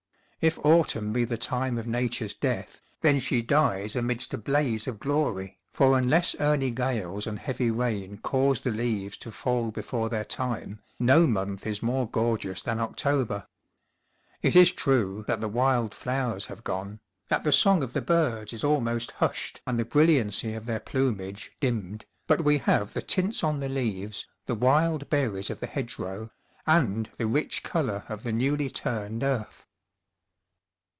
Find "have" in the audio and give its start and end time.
16.47-16.63, 22.57-22.93